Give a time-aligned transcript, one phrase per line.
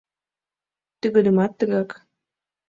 [1.01, 1.89] Тыгодымат тыгак.